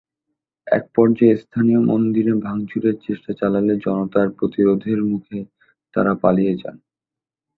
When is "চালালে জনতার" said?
3.39-4.27